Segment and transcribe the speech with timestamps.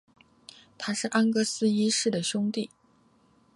[0.79, 2.71] 他是安格斯一世的兄弟。